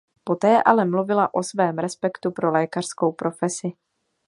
Poté 0.23 0.63
ale 0.63 0.85
mluvila 0.85 1.33
o 1.33 1.43
svém 1.43 1.77
respektu 1.77 2.31
pro 2.31 2.51
lékařskou 2.51 3.11
profesi. 3.11 3.73